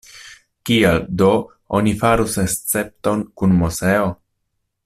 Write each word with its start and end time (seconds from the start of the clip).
Kial 0.69 0.97
do 1.21 1.27
oni 1.81 1.93
farus 2.01 2.39
escepton 2.47 3.25
kun 3.41 3.57
Moseo? 3.63 4.13